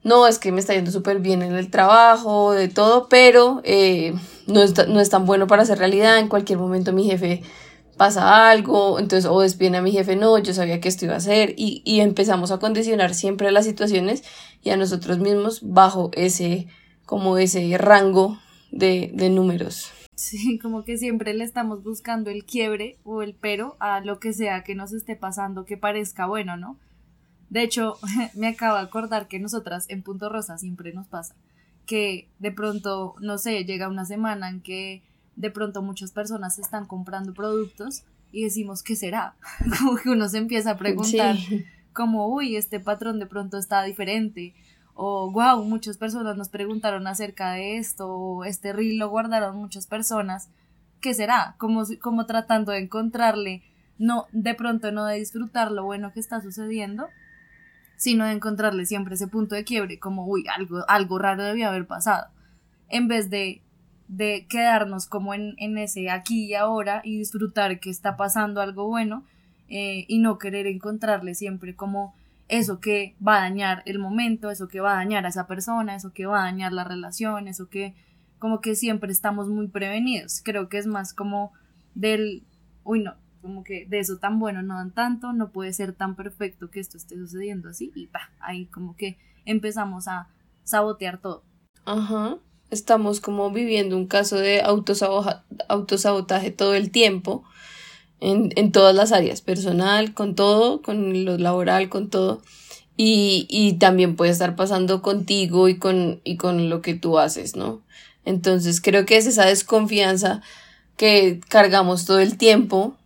no, 0.05 0.27
es 0.27 0.39
que 0.39 0.53
me 0.53 0.61
está 0.61 0.75
yendo 0.75 0.91
súper 0.91 1.19
bien 1.21 1.43
en 1.43 1.55
el 1.57 1.71
trabajo, 1.71 2.53
de 2.53 2.69
todo, 2.69 3.09
pero 3.09 3.61
eh, 3.65 4.15
no, 4.47 4.61
no 4.89 5.01
es 5.01 5.11
tan 5.11 5.27
bueno 5.27 5.47
para 5.47 5.63
hacer 5.63 5.79
realidad. 5.79 6.19
En 6.19 6.29
cualquier 6.29 6.59
momento 6.59 6.93
mi 6.93 7.05
jefe 7.05 7.43
pasa 7.99 8.49
algo, 8.51 8.99
entonces 8.99 9.31
o 9.31 9.41
despiden 9.41 9.75
a 9.75 9.83
mi 9.83 9.93
jefe, 9.93 10.17
no, 10.17 10.39
yo 10.39 10.55
sabía 10.55 10.81
que 10.81 10.89
esto 10.89 11.05
iba 11.05 11.15
a 11.15 11.19
hacer 11.19 11.53
y, 11.59 11.83
y 11.85 12.01
empezamos 12.01 12.51
a 12.51 12.59
condicionar 12.59 13.15
siempre 13.15 13.53
las 13.53 13.67
situaciones 13.67 14.25
y 14.63 14.71
a 14.71 14.79
nosotros 14.79 15.19
mismos 15.19 15.61
bajo 15.63 16.11
ese, 16.15 16.69
como 17.05 17.37
ese 17.37 17.77
rango 17.77 18.39
de, 18.71 19.11
de 19.13 19.29
números. 19.29 19.93
Sí, 20.15 20.59
como 20.63 20.85
que 20.85 20.97
siempre 20.97 21.35
le 21.35 21.45
estamos 21.45 21.83
buscando 21.83 22.31
el 22.31 22.47
quiebre 22.47 22.99
o 23.05 23.21
el 23.21 23.35
pero 23.35 23.77
a 23.81 24.01
lo 24.01 24.19
que 24.19 24.33
sea 24.33 24.65
que 24.65 24.75
nos 24.75 24.95
esté 24.95 25.15
pasando 25.17 25.67
que 25.67 25.77
parezca 25.77 26.27
bueno, 26.27 26.57
¿no? 26.57 26.79
De 27.51 27.63
hecho, 27.63 27.99
me 28.35 28.49
acabo 28.49 28.79
de 28.79 28.85
acordar 28.85 29.29
que 29.29 29.39
nosotras 29.39 29.85
en 29.91 30.03
Punto 30.03 30.31
Rosa 30.31 30.57
siempre 30.57 30.95
nos 30.95 31.07
pasa 31.07 31.35
que 31.89 32.29
de 32.39 32.53
pronto, 32.53 33.15
no 33.21 33.39
sé, 33.39 33.65
llega 33.65 33.89
una 33.89 34.05
semana 34.05 34.51
en 34.51 34.61
que 34.61 35.03
de 35.39 35.51
pronto 35.53 35.83
muchas 35.83 36.11
personas 36.11 36.59
están 36.59 36.85
comprando 36.85 37.33
productos 37.33 38.03
y 38.33 38.43
decimos, 38.43 38.83
¿qué 38.83 38.97
será? 38.97 39.37
Como 39.79 39.97
que 39.97 40.11
uno 40.11 40.29
se 40.29 40.39
empieza 40.39 40.73
a 40.73 40.77
preguntar, 40.77 41.37
como, 41.93 42.29
uy, 42.29 42.57
este 42.57 42.79
patrón 42.81 43.19
de 43.19 43.27
pronto 43.27 43.57
está 43.57 43.83
diferente. 43.83 44.55
O, 44.95 45.31
wow, 45.31 45.65
muchas 45.65 45.97
personas 45.97 46.37
nos 46.37 46.49
preguntaron 46.49 47.07
acerca 47.07 47.53
de 47.53 47.79
esto, 47.79 48.09
o 48.09 48.45
este 48.45 48.73
reel 48.73 48.99
lo 48.99 49.09
guardaron 49.09 49.57
muchas 49.57 49.87
personas. 49.87 50.49
¿Qué 51.01 51.15
será? 51.15 51.55
Como, 51.59 51.85
como 52.01 52.27
tratando 52.27 52.73
de 52.73 52.81
encontrarle, 52.81 53.63
no, 53.97 54.27
de 54.33 54.55
pronto 54.55 54.93
no 54.93 55.07
de 55.07 55.19
disfrutar 55.19 55.73
lo 55.73 55.85
bueno 55.85 56.13
que 56.13 56.21
está 56.21 56.41
sucediendo, 56.41 57.09
sino 57.97 58.27
de 58.27 58.33
encontrarle 58.33 58.87
siempre 58.87 59.15
ese 59.15 59.29
punto 59.29 59.55
de 59.55 59.65
quiebre, 59.65 59.99
como, 59.99 60.27
uy, 60.27 60.45
algo, 60.49 60.85
algo 60.89 61.19
raro 61.19 61.45
debía 61.45 61.69
haber 61.69 61.87
pasado. 61.87 62.29
En 62.89 63.09
vez 63.09 63.31
de 63.31 63.63
de 64.09 64.47
quedarnos 64.49 65.07
como 65.07 65.35
en, 65.35 65.57
ese 65.79 66.11
aquí 66.11 66.47
y 66.47 66.55
ahora 66.55 67.03
y 67.05 67.19
disfrutar 67.19 67.79
que 67.79 67.91
está 67.91 68.17
pasando 68.17 68.63
algo 68.63 68.89
bueno 68.89 69.25
eh, 69.69 70.07
y 70.09 70.19
no 70.19 70.39
querer 70.39 70.67
encontrarle 70.67 71.35
siempre 71.35 71.77
como 71.77 72.15
eso 72.49 72.81
que 72.81 73.15
va 73.25 73.37
a 73.37 73.41
dañar 73.43 73.83
el 73.85 73.99
momento, 73.99 74.51
eso 74.51 74.69
que 74.69 74.81
va 74.81 74.93
a 74.93 74.97
dañar 74.97 75.27
a 75.27 75.29
esa 75.29 75.47
persona, 75.47 75.95
eso 75.95 76.15
que 76.15 76.25
va 76.25 76.41
a 76.41 76.45
dañar 76.45 76.73
la 76.73 76.85
relación, 76.85 77.47
eso 77.47 77.69
que 77.69 77.95
como 78.39 78.63
que 78.63 78.75
siempre 78.75 79.13
estamos 79.13 79.49
muy 79.49 79.69
prevenidos. 79.69 80.41
Creo 80.43 80.71
que 80.71 80.79
es 80.79 80.87
más 80.87 81.13
como 81.13 81.53
del, 81.95 82.45
uy 82.85 83.03
no, 83.03 83.15
como 83.43 83.63
que 83.63 83.85
de 83.87 83.99
eso 83.99 84.17
tan 84.17 84.39
bueno 84.39 84.63
no 84.63 84.77
dan 84.77 84.93
tanto, 84.93 85.35
no 85.35 85.51
puede 85.51 85.75
ser 85.75 85.93
tan 85.93 86.17
perfecto 86.17 86.71
que 86.71 86.81
esto 86.81 86.97
esté 86.97 87.17
sucediendo 87.17 87.69
así 87.69 87.93
y 87.95 88.07
pa, 88.07 88.31
ahí 88.41 88.65
como 88.67 88.97
que 88.97 89.19
empezamos 89.45 90.09
a 90.09 90.29
sabotear 90.65 91.19
todo. 91.19 91.45
Ajá 91.85 92.39
estamos 92.71 93.21
como 93.21 93.51
viviendo 93.51 93.97
un 93.97 94.07
caso 94.07 94.37
de 94.37 94.63
autosabotaje 94.63 96.51
todo 96.51 96.75
el 96.75 96.91
tiempo, 96.91 97.45
en, 98.21 98.53
en, 98.57 98.73
todas 98.73 98.95
las 98.95 99.13
áreas, 99.13 99.41
personal, 99.43 100.13
con 100.13 100.35
todo, 100.35 100.83
con 100.83 101.25
lo 101.25 101.39
laboral, 101.39 101.89
con 101.89 102.11
todo. 102.11 102.43
Y, 102.97 103.47
y 103.49 103.75
también 103.75 104.17
puede 104.17 104.33
estar 104.33 104.57
pasando 104.57 105.03
contigo 105.03 105.69
y 105.69 105.79
con, 105.79 106.21
y 106.25 106.37
con 106.37 106.69
lo 106.69 106.83
que 106.83 106.95
tú 106.95 107.19
haces, 107.19 107.55
¿no? 107.55 107.81
Entonces 108.25 108.81
creo 108.81 109.07
que 109.07 109.17
es 109.17 109.27
esa 109.27 109.47
desconfianza 109.47 110.43
que 110.97 111.41
cargamos 111.49 112.05
todo 112.05 112.19
el 112.19 112.37
tiempo 112.37 112.97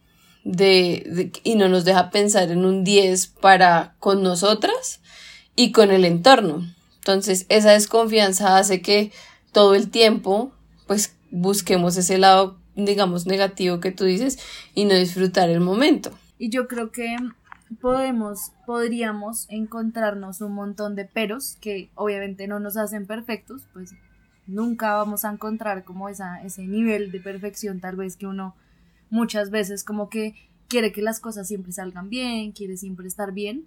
de, 0.44 1.30
y 1.44 1.54
no 1.54 1.68
nos 1.68 1.84
deja 1.84 2.10
pensar 2.10 2.50
en 2.50 2.64
un 2.64 2.84
10 2.84 3.28
para 3.40 3.94
con 4.00 4.22
nosotras 4.22 5.00
y 5.54 5.72
con 5.72 5.90
el 5.90 6.04
entorno. 6.04 6.66
Entonces 6.96 7.46
esa 7.48 7.72
desconfianza 7.72 8.56
hace 8.56 8.80
que 8.82 9.12
todo 9.52 9.74
el 9.74 9.90
tiempo, 9.90 10.52
pues 10.86 11.14
busquemos 11.30 11.96
ese 11.96 12.18
lado, 12.18 12.58
digamos, 12.74 13.26
negativo 13.26 13.80
que 13.80 13.92
tú 13.92 14.04
dices 14.04 14.38
y 14.74 14.84
no 14.84 14.94
disfrutar 14.94 15.48
el 15.50 15.60
momento. 15.60 16.10
Y 16.38 16.50
yo 16.50 16.66
creo 16.66 16.90
que 16.90 17.16
podemos, 17.80 18.52
podríamos 18.66 19.46
encontrarnos 19.48 20.40
un 20.40 20.52
montón 20.52 20.96
de 20.96 21.04
peros 21.04 21.56
que 21.60 21.90
obviamente 21.94 22.46
no 22.46 22.60
nos 22.60 22.76
hacen 22.76 23.06
perfectos, 23.06 23.62
pues 23.72 23.94
nunca 24.46 24.94
vamos 24.94 25.24
a 25.24 25.32
encontrar 25.32 25.84
como 25.84 26.08
esa, 26.08 26.42
ese 26.42 26.66
nivel 26.66 27.12
de 27.12 27.20
perfección 27.20 27.80
tal 27.80 27.96
vez 27.96 28.16
que 28.16 28.26
uno 28.26 28.54
muchas 29.10 29.50
veces 29.50 29.84
como 29.84 30.08
que 30.08 30.34
quiere 30.68 30.92
que 30.92 31.02
las 31.02 31.20
cosas 31.20 31.46
siempre 31.46 31.72
salgan 31.72 32.08
bien, 32.08 32.52
quiere 32.52 32.76
siempre 32.76 33.06
estar 33.06 33.32
bien, 33.32 33.66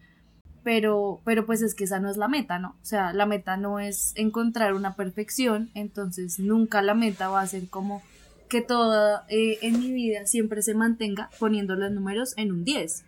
pero, 0.65 1.21
pero 1.23 1.45
pues 1.45 1.61
es 1.61 1.75
que 1.75 1.83
esa 1.83 1.99
no 1.99 2.09
es 2.09 2.17
la 2.17 2.27
meta, 2.27 2.57
¿no? 2.57 2.69
O 2.81 2.85
sea, 2.85 3.13
la 3.13 3.27
meta 3.27 3.55
no 3.55 3.79
es 3.79 4.13
encontrar 4.15 4.73
una 4.73 4.95
perfección, 4.95 5.69
entonces 5.75 6.39
nunca 6.39 6.81
la 6.81 6.95
meta 6.95 7.29
va 7.29 7.41
a 7.41 7.47
ser 7.47 7.69
como 7.69 8.01
que 8.49 8.61
todo 8.61 9.21
eh, 9.29 9.59
en 9.61 9.79
mi 9.79 9.93
vida 9.93 10.25
siempre 10.25 10.63
se 10.63 10.73
mantenga 10.73 11.29
poniendo 11.37 11.75
los 11.75 11.91
números 11.91 12.33
en 12.35 12.51
un 12.51 12.63
10, 12.63 13.05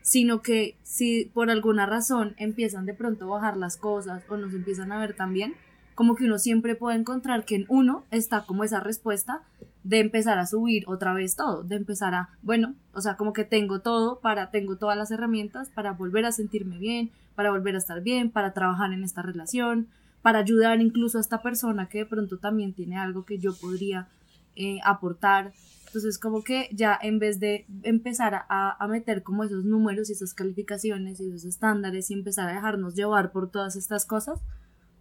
sino 0.00 0.40
que 0.40 0.78
si 0.82 1.26
por 1.26 1.50
alguna 1.50 1.84
razón 1.84 2.34
empiezan 2.38 2.86
de 2.86 2.94
pronto 2.94 3.26
a 3.26 3.36
bajar 3.36 3.58
las 3.58 3.76
cosas 3.76 4.22
o 4.30 4.38
nos 4.38 4.54
empiezan 4.54 4.90
a 4.90 4.98
ver 4.98 5.14
también, 5.14 5.56
como 5.94 6.16
que 6.16 6.24
uno 6.24 6.38
siempre 6.38 6.74
puede 6.74 6.98
encontrar 6.98 7.44
que 7.44 7.56
en 7.56 7.66
uno 7.68 8.04
está 8.10 8.44
como 8.46 8.64
esa 8.64 8.80
respuesta 8.80 9.42
de 9.84 10.00
empezar 10.00 10.38
a 10.38 10.46
subir 10.46 10.84
otra 10.86 11.12
vez 11.12 11.36
todo, 11.36 11.62
de 11.62 11.76
empezar 11.76 12.14
a, 12.14 12.30
bueno, 12.42 12.74
o 12.94 13.00
sea, 13.00 13.16
como 13.16 13.32
que 13.32 13.44
tengo 13.44 13.80
todo 13.80 14.18
para, 14.20 14.50
tengo 14.50 14.76
todas 14.76 14.96
las 14.96 15.10
herramientas 15.10 15.68
para 15.68 15.92
volver 15.92 16.24
a 16.24 16.32
sentirme 16.32 16.78
bien, 16.78 17.10
para 17.34 17.50
volver 17.50 17.74
a 17.74 17.78
estar 17.78 18.02
bien, 18.02 18.30
para 18.30 18.54
trabajar 18.54 18.92
en 18.92 19.04
esta 19.04 19.22
relación, 19.22 19.88
para 20.22 20.38
ayudar 20.38 20.80
incluso 20.80 21.18
a 21.18 21.20
esta 21.20 21.42
persona 21.42 21.88
que 21.88 21.98
de 21.98 22.06
pronto 22.06 22.38
también 22.38 22.72
tiene 22.72 22.96
algo 22.96 23.24
que 23.26 23.38
yo 23.38 23.54
podría 23.54 24.08
eh, 24.56 24.78
aportar. 24.84 25.52
Entonces, 25.86 26.18
como 26.18 26.42
que 26.42 26.70
ya 26.72 26.98
en 27.00 27.18
vez 27.18 27.38
de 27.38 27.66
empezar 27.82 28.46
a, 28.48 28.82
a 28.82 28.88
meter 28.88 29.22
como 29.22 29.44
esos 29.44 29.64
números 29.64 30.08
y 30.08 30.14
esas 30.14 30.32
calificaciones 30.32 31.20
y 31.20 31.28
esos 31.28 31.44
estándares 31.44 32.10
y 32.10 32.14
empezar 32.14 32.48
a 32.48 32.54
dejarnos 32.54 32.94
llevar 32.94 33.32
por 33.32 33.50
todas 33.50 33.76
estas 33.76 34.06
cosas, 34.06 34.40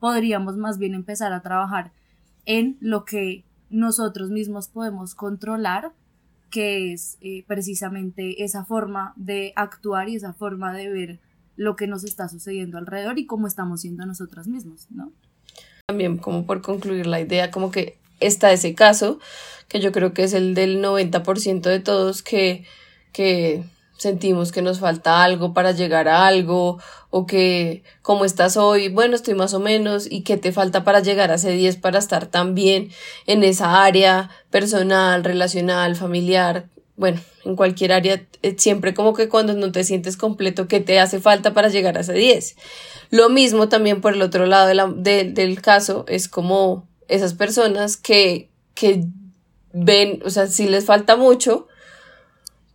podríamos 0.04 0.58
más 0.58 0.80
bien 0.80 0.96
empezar 0.96 1.32
a 1.32 1.42
trabajar 1.42 1.94
en 2.46 2.76
lo 2.82 3.06
que 3.06 3.46
nosotros 3.70 4.32
mismos 4.32 4.68
podemos 4.68 5.16
controlar, 5.16 5.94
que 6.52 6.92
es 6.92 7.18
eh, 7.22 7.46
precisamente 7.48 8.44
esa 8.44 8.66
forma 8.66 9.14
de 9.16 9.54
actuar 9.56 10.10
y 10.10 10.18
esa 10.18 10.34
forma 10.34 10.74
de 10.74 10.90
ver 10.90 11.20
lo 11.56 11.78
que 11.78 11.88
nos 11.88 12.04
está 12.04 12.28
sucediendo 12.28 12.78
alrededor 12.78 13.18
y 13.18 13.26
cómo 13.26 13.48
estamos 13.48 13.80
siendo 13.80 14.06
nosotras 14.06 14.46
mismos, 14.46 14.88
¿no? 14.92 15.14
También 15.88 16.18
como 16.18 16.46
por 16.46 16.62
concluir 16.62 17.08
la 17.08 17.22
idea, 17.22 17.50
como 17.50 17.72
que 17.72 17.98
está 18.20 18.52
ese 18.52 18.76
caso, 18.76 19.22
que 19.70 19.80
yo 19.80 19.94
creo 19.94 20.14
que 20.14 20.24
es 20.24 20.34
el 20.34 20.54
del 20.54 20.84
90% 20.84 21.62
de 21.62 21.80
todos 21.80 22.24
que, 22.24 22.66
que 23.14 23.64
sentimos 23.98 24.52
que 24.52 24.62
nos 24.62 24.80
falta 24.80 25.24
algo 25.24 25.54
para 25.54 25.72
llegar 25.72 26.08
a 26.08 26.28
algo 26.28 26.80
o 27.10 27.26
que 27.26 27.84
como 28.02 28.26
estás 28.26 28.58
hoy, 28.58 28.90
bueno, 28.90 29.16
estoy 29.16 29.36
más 29.36 29.54
o 29.54 29.60
menos 29.60 30.08
y 30.10 30.22
qué 30.22 30.38
te 30.38 30.52
falta 30.52 30.84
para 30.84 31.00
llegar 31.00 31.32
a 31.32 31.36
ese 31.36 31.52
10 31.52 31.78
para 31.78 32.00
estar 32.00 32.26
tan 32.28 32.56
bien 32.56 32.90
en 33.28 33.44
esa 33.44 33.84
área 33.84 34.30
personal, 34.50 35.24
relacional, 35.24 35.96
familiar, 35.96 36.68
bueno, 36.96 37.20
en 37.46 37.56
cualquier 37.56 37.92
área, 37.94 38.26
eh, 38.42 38.56
siempre 38.58 38.94
como 38.94 39.14
que 39.14 39.30
cuando 39.30 39.54
no 39.54 39.72
te 39.72 39.84
sientes 39.84 40.18
completo, 40.18 40.68
¿qué 40.68 40.80
te 40.80 41.00
hace 41.00 41.20
falta 41.20 41.54
para 41.54 41.70
llegar 41.70 41.98
a 41.98 42.02
ese 42.02 42.14
10? 42.14 42.56
Lo 43.10 43.30
mismo 43.30 43.70
también 43.70 44.02
por 44.02 44.14
el 44.14 44.22
otro 44.22 44.46
lado 44.46 44.94
del 44.96 45.62
caso 45.62 46.06
es 46.08 46.28
como 46.28 46.88
esas 47.08 47.34
personas 47.34 47.98
que, 47.98 48.50
que 48.74 49.06
ven, 49.72 50.22
o 50.26 50.30
sea, 50.30 50.48
si 50.48 50.68
les 50.68 50.86
falta 50.86 51.16
mucho, 51.16 51.68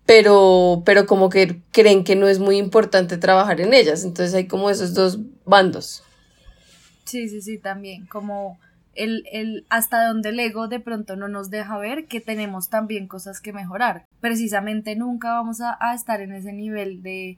pero, 0.09 0.85
pero 0.87 1.05
como 1.05 1.29
que 1.29 1.61
creen 1.71 2.03
que 2.03 2.17
no 2.17 2.29
es 2.29 2.39
muy 2.39 2.57
importante 2.57 3.19
trabajar 3.19 3.61
en 3.61 3.75
ellas. 3.75 4.05
Entonces 4.05 4.35
hay 4.35 4.47
como 4.47 4.71
esos 4.71 4.95
dos 4.95 5.19
bandos. 5.45 6.03
Sí, 7.05 7.29
sí, 7.29 7.43
sí, 7.43 7.59
también. 7.59 8.07
Como 8.07 8.59
el, 8.95 9.25
el 9.31 9.67
hasta 9.69 10.07
donde 10.07 10.31
el 10.31 10.41
ego 10.41 10.67
de 10.67 10.81
pronto 10.81 11.15
no 11.17 11.29
nos 11.29 11.51
deja 11.51 11.77
ver 11.77 12.07
que 12.07 12.23
tenemos 12.23 12.71
también 12.71 13.07
cosas 13.07 13.43
que 13.43 13.53
mejorar. 13.53 14.07
Precisamente 14.19 14.97
nunca 14.97 15.33
vamos 15.33 15.61
a, 15.61 15.77
a 15.79 15.95
estar 15.95 16.23
en 16.23 16.33
ese 16.33 16.55
nivel 16.55 17.03
de 17.03 17.37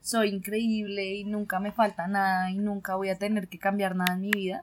soy 0.00 0.28
increíble 0.28 1.16
y 1.16 1.24
nunca 1.24 1.58
me 1.58 1.72
falta 1.72 2.06
nada 2.06 2.52
y 2.52 2.58
nunca 2.58 2.94
voy 2.94 3.08
a 3.08 3.18
tener 3.18 3.48
que 3.48 3.58
cambiar 3.58 3.96
nada 3.96 4.14
en 4.14 4.20
mi 4.20 4.30
vida 4.30 4.62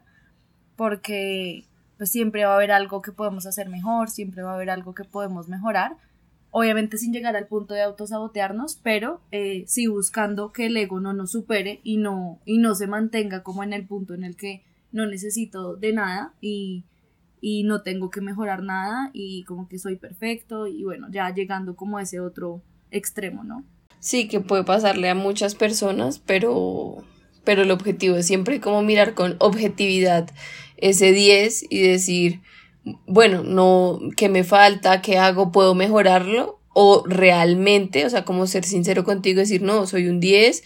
porque 0.78 1.66
pues 1.98 2.10
siempre 2.10 2.46
va 2.46 2.54
a 2.54 2.56
haber 2.56 2.72
algo 2.72 3.02
que 3.02 3.12
podemos 3.12 3.46
hacer 3.46 3.68
mejor, 3.68 4.10
siempre 4.10 4.44
va 4.44 4.52
a 4.52 4.56
haber 4.56 4.70
algo 4.70 4.96
que 4.96 5.04
podemos 5.04 5.50
mejorar 5.50 5.98
obviamente 6.52 6.98
sin 6.98 7.14
llegar 7.14 7.36
al 7.36 7.48
punto 7.48 7.74
de 7.74 7.84
autosabotearnos, 7.84 8.80
pero 8.82 9.22
eh, 9.32 9.64
sí 9.68 9.88
buscando 9.88 10.52
que 10.52 10.68
el 10.68 10.78
ego 10.78 11.00
no 11.00 11.14
nos 11.14 11.32
supere 11.32 11.80
y 11.84 11.98
no, 11.98 12.40
y 12.46 12.58
no 12.58 12.76
se 12.76 12.88
mantenga 12.88 13.44
como 13.44 13.64
en 13.64 13.74
el 13.74 13.86
punto 13.86 14.14
en 14.14 14.24
el 14.24 14.36
que 14.36 14.64
no 14.92 15.06
necesito 15.06 15.76
de 15.76 15.94
nada 15.94 16.34
y, 16.42 16.84
y 17.42 17.64
no 17.64 17.82
tengo 17.82 18.10
que 18.10 18.22
mejorar 18.22 18.64
nada 18.64 19.12
y 19.14 19.44
como 19.44 19.68
que 19.68 19.78
soy 19.78 19.96
perfecto 19.96 20.68
y 20.68 20.84
bueno, 20.84 21.08
ya 21.12 21.34
llegando 21.34 21.76
como 21.76 21.98
a 21.98 22.04
ese 22.04 22.20
otro 22.20 22.62
extremo, 22.92 23.44
¿no? 23.44 23.64
Sí, 24.00 24.28
que 24.28 24.40
puede 24.40 24.64
pasarle 24.64 25.10
a 25.10 25.16
muchas 25.16 25.56
personas, 25.56 26.20
pero, 26.20 27.04
pero 27.44 27.64
el 27.64 27.72
objetivo 27.72 28.16
es 28.16 28.26
siempre 28.26 28.60
como 28.60 28.82
mirar 28.82 29.14
con 29.14 29.36
objetividad 29.40 30.30
ese 30.78 31.12
10 31.12 31.66
y 31.70 31.82
decir, 31.82 32.42
bueno, 32.84 33.44
no, 33.44 34.00
¿qué 34.16 34.30
me 34.30 34.44
falta? 34.44 35.02
¿Qué 35.02 35.18
hago? 35.18 35.52
¿Puedo 35.52 35.76
mejorarlo? 35.76 36.60
O 36.74 37.04
realmente, 37.06 38.06
o 38.06 38.10
sea, 38.10 38.26
como 38.26 38.48
ser 38.48 38.64
sincero 38.64 39.04
contigo, 39.04 39.40
decir, 39.40 39.62
no, 39.62 39.86
soy 39.88 40.08
un 40.08 40.20
10 40.20 40.64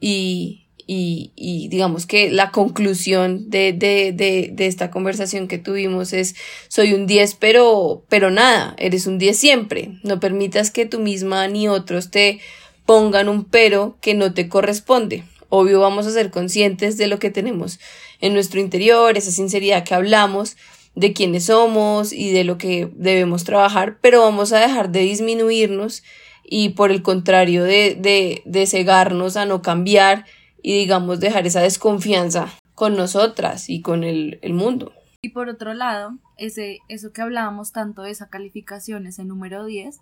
y, 0.00 0.66
y, 0.86 1.32
y 1.36 1.68
digamos 1.68 2.06
que 2.06 2.30
la 2.30 2.50
conclusión 2.50 3.48
de, 3.50 3.72
de, 3.72 4.12
de, 4.12 4.50
de 4.52 4.66
esta 4.66 4.90
conversación 4.90 5.48
que 5.48 5.58
tuvimos 5.58 6.12
es, 6.12 6.34
soy 6.68 6.94
un 6.94 7.06
10, 7.06 7.34
pero, 7.34 8.04
pero 8.08 8.30
nada, 8.30 8.74
eres 8.78 9.06
un 9.06 9.18
10 9.18 9.36
siempre. 9.36 9.98
No 10.02 10.20
permitas 10.20 10.70
que 10.70 10.86
tú 10.86 10.98
misma 10.98 11.46
ni 11.48 11.68
otros 11.68 12.10
te 12.10 12.40
pongan 12.86 13.28
un 13.28 13.44
pero 13.44 13.96
que 14.00 14.14
no 14.14 14.34
te 14.34 14.48
corresponde. 14.48 15.24
Obvio, 15.48 15.80
vamos 15.80 16.06
a 16.06 16.10
ser 16.10 16.30
conscientes 16.30 16.96
de 16.96 17.06
lo 17.06 17.18
que 17.18 17.30
tenemos 17.30 17.78
en 18.20 18.32
nuestro 18.32 18.58
interior, 18.58 19.18
esa 19.18 19.30
sinceridad 19.30 19.84
que 19.84 19.94
hablamos, 19.94 20.56
de 20.94 21.12
quiénes 21.12 21.46
somos 21.46 22.12
y 22.12 22.32
de 22.32 22.44
lo 22.44 22.58
que 22.58 22.90
debemos 22.94 23.44
trabajar, 23.44 23.98
pero 24.00 24.20
vamos 24.20 24.52
a 24.52 24.60
dejar 24.60 24.90
de 24.90 25.00
disminuirnos 25.00 26.02
y 26.44 26.70
por 26.70 26.90
el 26.90 27.02
contrario 27.02 27.64
de, 27.64 27.96
de, 27.98 28.42
de 28.44 28.66
cegarnos 28.66 29.36
a 29.36 29.46
no 29.46 29.62
cambiar 29.62 30.26
y 30.62 30.78
digamos 30.78 31.20
dejar 31.20 31.46
esa 31.46 31.60
desconfianza 31.60 32.52
con 32.74 32.96
nosotras 32.96 33.68
y 33.68 33.80
con 33.80 34.04
el, 34.04 34.38
el 34.42 34.54
mundo. 34.54 34.92
Y 35.22 35.30
por 35.30 35.48
otro 35.48 35.72
lado, 35.72 36.18
ese, 36.36 36.80
eso 36.88 37.12
que 37.12 37.22
hablábamos 37.22 37.72
tanto 37.72 38.02
de 38.02 38.10
esa 38.10 38.28
calificación, 38.28 39.06
ese 39.06 39.24
número 39.24 39.64
10, 39.64 40.00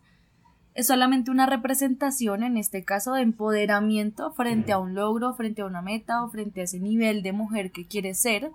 es 0.74 0.86
solamente 0.86 1.30
una 1.30 1.46
representación, 1.46 2.42
en 2.42 2.56
este 2.56 2.84
caso, 2.84 3.12
de 3.12 3.22
empoderamiento 3.22 4.32
frente 4.32 4.72
a 4.72 4.78
un 4.78 4.94
logro, 4.94 5.34
frente 5.34 5.62
a 5.62 5.66
una 5.66 5.82
meta 5.82 6.24
o 6.24 6.30
frente 6.30 6.60
a 6.60 6.64
ese 6.64 6.80
nivel 6.80 7.22
de 7.22 7.32
mujer 7.32 7.70
que 7.70 7.86
quiere 7.86 8.14
ser, 8.14 8.50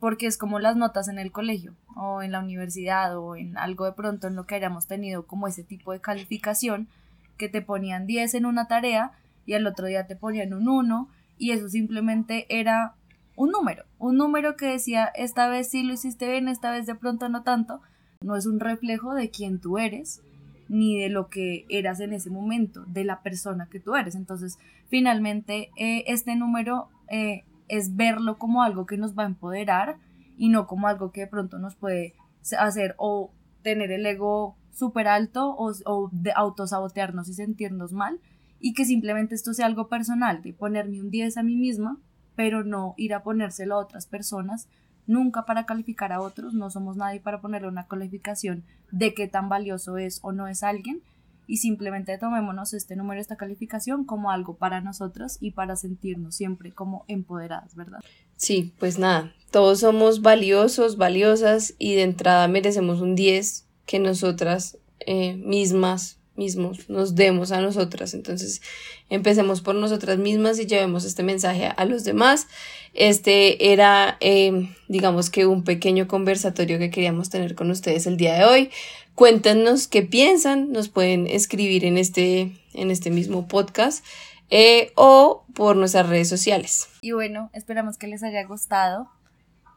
porque 0.00 0.26
es 0.26 0.38
como 0.38 0.58
las 0.58 0.76
notas 0.76 1.08
en 1.08 1.18
el 1.18 1.32
colegio 1.32 1.74
o 1.96 2.22
en 2.22 2.32
la 2.32 2.40
universidad 2.40 3.16
o 3.16 3.36
en 3.36 3.56
algo 3.56 3.84
de 3.84 3.92
pronto 3.92 4.26
en 4.26 4.36
lo 4.36 4.46
que 4.46 4.54
hayamos 4.54 4.86
tenido 4.86 5.26
como 5.26 5.48
ese 5.48 5.62
tipo 5.62 5.92
de 5.92 6.00
calificación 6.00 6.88
que 7.36 7.48
te 7.48 7.62
ponían 7.62 8.06
10 8.06 8.34
en 8.34 8.46
una 8.46 8.68
tarea 8.68 9.12
y 9.46 9.54
al 9.54 9.66
otro 9.66 9.86
día 9.86 10.06
te 10.06 10.16
ponían 10.16 10.54
un 10.54 10.68
1 10.68 11.08
y 11.38 11.52
eso 11.52 11.68
simplemente 11.68 12.46
era 12.48 12.94
un 13.34 13.50
número, 13.50 13.84
un 13.98 14.16
número 14.16 14.56
que 14.56 14.66
decía 14.66 15.06
esta 15.14 15.48
vez 15.48 15.70
sí 15.70 15.82
lo 15.82 15.94
hiciste 15.94 16.30
bien, 16.30 16.48
esta 16.48 16.70
vez 16.70 16.86
de 16.86 16.94
pronto 16.94 17.28
no 17.28 17.42
tanto, 17.42 17.80
no 18.20 18.36
es 18.36 18.46
un 18.46 18.60
reflejo 18.60 19.14
de 19.14 19.30
quién 19.30 19.58
tú 19.58 19.78
eres 19.78 20.22
ni 20.68 20.98
de 20.98 21.10
lo 21.10 21.28
que 21.28 21.66
eras 21.68 22.00
en 22.00 22.14
ese 22.14 22.30
momento, 22.30 22.84
de 22.86 23.04
la 23.04 23.20
persona 23.20 23.68
que 23.70 23.78
tú 23.78 23.94
eres. 23.94 24.14
Entonces, 24.14 24.58
finalmente, 24.88 25.70
eh, 25.76 26.04
este 26.06 26.34
número 26.34 26.88
eh, 27.08 27.44
es 27.72 27.96
verlo 27.96 28.36
como 28.36 28.62
algo 28.62 28.84
que 28.84 28.98
nos 28.98 29.18
va 29.18 29.22
a 29.22 29.26
empoderar 29.26 29.96
y 30.36 30.50
no 30.50 30.66
como 30.66 30.88
algo 30.88 31.10
que 31.10 31.22
de 31.22 31.26
pronto 31.26 31.58
nos 31.58 31.74
puede 31.74 32.14
hacer 32.58 32.94
o 32.98 33.32
tener 33.62 33.90
el 33.92 34.04
ego 34.04 34.56
súper 34.70 35.08
alto 35.08 35.56
o, 35.56 35.72
o 35.86 36.10
de 36.12 36.32
autosabotearnos 36.32 37.30
y 37.30 37.34
sentirnos 37.34 37.94
mal 37.94 38.20
y 38.60 38.74
que 38.74 38.84
simplemente 38.84 39.34
esto 39.34 39.54
sea 39.54 39.64
algo 39.64 39.88
personal, 39.88 40.42
de 40.42 40.52
ponerme 40.52 41.00
un 41.00 41.10
10 41.10 41.38
a 41.38 41.42
mí 41.42 41.56
misma, 41.56 41.98
pero 42.36 42.62
no 42.62 42.92
ir 42.98 43.14
a 43.14 43.22
ponérselo 43.22 43.76
a 43.76 43.78
otras 43.78 44.04
personas, 44.04 44.68
nunca 45.06 45.46
para 45.46 45.64
calificar 45.64 46.12
a 46.12 46.20
otros, 46.20 46.52
no 46.52 46.68
somos 46.68 46.98
nadie 46.98 47.20
para 47.20 47.40
ponerle 47.40 47.68
una 47.68 47.88
calificación 47.88 48.64
de 48.90 49.14
qué 49.14 49.28
tan 49.28 49.48
valioso 49.48 49.96
es 49.96 50.20
o 50.22 50.32
no 50.32 50.46
es 50.46 50.62
alguien, 50.62 51.00
y 51.52 51.58
simplemente 51.58 52.16
tomémonos 52.16 52.72
este 52.72 52.96
número, 52.96 53.20
esta 53.20 53.36
calificación 53.36 54.06
como 54.06 54.30
algo 54.30 54.56
para 54.56 54.80
nosotros 54.80 55.36
y 55.38 55.50
para 55.50 55.76
sentirnos 55.76 56.34
siempre 56.34 56.72
como 56.72 57.04
empoderadas, 57.08 57.74
¿verdad? 57.74 57.98
Sí, 58.38 58.72
pues 58.78 58.98
nada, 58.98 59.34
todos 59.50 59.80
somos 59.80 60.22
valiosos, 60.22 60.96
valiosas 60.96 61.74
y 61.76 61.94
de 61.94 62.04
entrada 62.04 62.48
merecemos 62.48 63.02
un 63.02 63.16
10 63.16 63.66
que 63.84 63.98
nosotras 63.98 64.78
eh, 65.00 65.34
mismas, 65.34 66.18
mismos, 66.36 66.88
nos 66.88 67.16
demos 67.16 67.52
a 67.52 67.60
nosotras. 67.60 68.14
Entonces, 68.14 68.62
empecemos 69.10 69.60
por 69.60 69.74
nosotras 69.74 70.16
mismas 70.16 70.58
y 70.58 70.64
llevemos 70.64 71.04
este 71.04 71.22
mensaje 71.22 71.70
a 71.76 71.84
los 71.84 72.02
demás. 72.04 72.46
Este 72.94 73.72
era, 73.72 74.16
eh, 74.20 74.70
digamos 74.88 75.28
que 75.28 75.44
un 75.44 75.64
pequeño 75.64 76.08
conversatorio 76.08 76.78
que 76.78 76.90
queríamos 76.90 77.28
tener 77.28 77.54
con 77.54 77.70
ustedes 77.70 78.06
el 78.06 78.16
día 78.16 78.34
de 78.36 78.44
hoy. 78.46 78.70
Cuéntanos 79.14 79.88
qué 79.88 80.02
piensan, 80.02 80.72
nos 80.72 80.88
pueden 80.88 81.26
escribir 81.26 81.84
en 81.84 81.98
este, 81.98 82.52
en 82.72 82.90
este 82.90 83.10
mismo 83.10 83.46
podcast 83.46 84.04
eh, 84.50 84.92
o 84.96 85.44
por 85.54 85.76
nuestras 85.76 86.08
redes 86.08 86.28
sociales. 86.28 86.88
Y 87.00 87.12
bueno, 87.12 87.50
esperamos 87.52 87.98
que 87.98 88.06
les 88.06 88.22
haya 88.22 88.44
gustado 88.44 89.08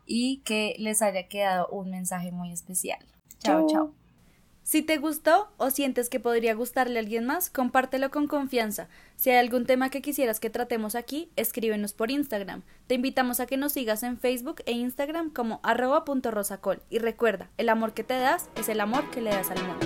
y 0.05 0.41
que 0.45 0.75
les 0.79 1.01
haya 1.01 1.27
quedado 1.27 1.67
un 1.67 1.89
mensaje 1.89 2.31
muy 2.31 2.51
especial. 2.51 2.99
Chao, 3.39 3.67
chao. 3.67 4.04
Si 4.65 4.81
te 4.81 4.97
gustó 4.97 5.47
o 5.57 5.69
sientes 5.69 6.09
que 6.09 6.19
podría 6.19 6.55
gustarle 6.55 6.97
a 6.97 7.01
alguien 7.03 7.23
más, 7.23 7.51
compártelo 7.51 8.09
con 8.09 8.25
confianza. 8.25 8.87
Si 9.15 9.29
hay 9.29 9.37
algún 9.37 9.67
tema 9.67 9.91
que 9.91 10.01
quisieras 10.01 10.39
que 10.39 10.49
tratemos 10.49 10.95
aquí, 10.95 11.29
escríbenos 11.35 11.93
por 11.93 12.09
Instagram. 12.09 12.63
Te 12.87 12.95
invitamos 12.95 13.39
a 13.39 13.45
que 13.45 13.57
nos 13.57 13.73
sigas 13.73 14.01
en 14.01 14.17
Facebook 14.17 14.63
e 14.65 14.71
Instagram 14.71 15.29
como 15.29 15.59
arroba.rosacol. 15.61 16.81
Y 16.89 16.97
recuerda, 16.97 17.51
el 17.57 17.69
amor 17.69 17.93
que 17.93 18.03
te 18.03 18.15
das 18.15 18.49
es 18.55 18.67
el 18.67 18.81
amor 18.81 19.11
que 19.11 19.21
le 19.21 19.29
das 19.29 19.51
al 19.51 19.63
mundo. 19.63 19.85